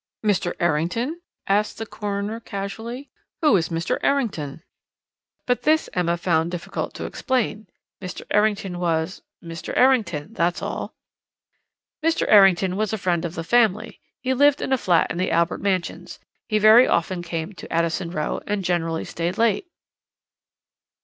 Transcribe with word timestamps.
"'Mr. 0.25 0.55
Errington?' 0.59 1.21
asked 1.45 1.77
the 1.77 1.85
coroner 1.85 2.39
casually. 2.39 3.11
'Who 3.43 3.55
is 3.55 3.69
Mr. 3.69 3.99
Errington?' 4.01 4.63
"But 5.45 5.61
this 5.61 5.91
Emma 5.93 6.17
found 6.17 6.49
difficult 6.49 6.95
to 6.95 7.05
explain. 7.05 7.67
Mr. 8.01 8.23
Errington 8.31 8.79
was 8.79 9.21
Mr. 9.43 9.73
Errington, 9.77 10.33
that's 10.33 10.59
all. 10.59 10.95
"'Mr. 12.03 12.25
Errington 12.27 12.75
was 12.75 12.91
a 12.93 12.97
friend 12.97 13.23
of 13.25 13.35
the 13.35 13.43
family. 13.43 14.01
He 14.19 14.33
lived 14.33 14.59
in 14.59 14.73
a 14.73 14.77
flat 14.79 15.11
in 15.11 15.19
the 15.19 15.29
Albert 15.29 15.61
Mansions. 15.61 16.17
He 16.47 16.57
very 16.57 16.87
often 16.87 17.21
came 17.21 17.53
to 17.53 17.71
Addison 17.71 18.09
Row, 18.09 18.41
and 18.47 18.65
generally 18.65 19.05
stayed 19.05 19.37
late.' 19.37 19.67